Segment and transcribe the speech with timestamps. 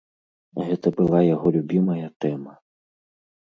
[0.69, 2.57] Гэта была яго любімая тэма.